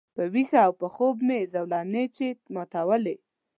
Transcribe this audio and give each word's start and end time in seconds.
په 0.15 0.23
ویښه 0.33 0.59
او 0.67 0.71
په 0.79 0.87
خوب 0.95 1.15
مي 1.27 1.41
زولنې 1.53 2.05
چي 2.15 2.27
ماتولې 2.53 3.15